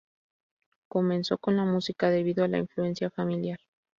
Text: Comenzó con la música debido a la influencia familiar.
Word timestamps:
Comenzó 0.89 1.37
con 1.37 1.57
la 1.57 1.63
música 1.63 2.09
debido 2.09 2.43
a 2.43 2.47
la 2.47 2.57
influencia 2.57 3.11
familiar. 3.11 3.59